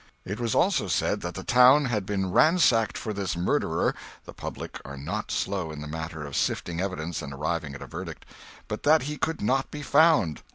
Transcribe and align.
It 0.25 0.39
was 0.39 0.55
also 0.55 0.87
said 0.87 1.21
that 1.21 1.35
the 1.35 1.43
town 1.43 1.85
had 1.85 2.07
been 2.07 2.31
ransacked 2.31 2.97
for 2.97 3.13
this 3.13 3.35
"murderer" 3.37 3.93
(the 4.25 4.33
public 4.33 4.81
are 4.83 4.97
not 4.97 5.29
slow 5.31 5.69
in 5.71 5.79
the 5.79 5.87
matter 5.87 6.25
of 6.25 6.35
sifting 6.35 6.81
evidence 6.81 7.21
and 7.21 7.31
arriving 7.31 7.75
at 7.75 7.83
a 7.83 7.85
verdict), 7.85 8.25
but 8.67 8.81
that 8.81 9.03
he 9.03 9.15
could 9.15 9.43
not 9.43 9.69
be 9.69 9.83
found. 9.83 10.41